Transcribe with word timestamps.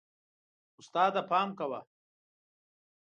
استاده، 0.79 1.21
پام 1.29 1.49
کوه. 1.59 1.79